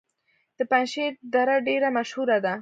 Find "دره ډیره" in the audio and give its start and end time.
1.33-1.87